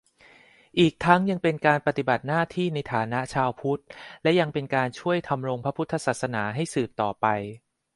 [0.79, 3.81] อีกทั้งยังเป็นการปฏิบัติหน้าที่ในฐานะชาวพุทธ
[4.23, 7.27] และยังเป็นการช่วยธำรงพระพุทธศาสนาให้สืบต่อไป